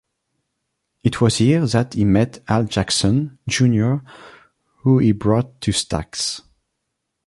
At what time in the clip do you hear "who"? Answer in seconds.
4.79-4.97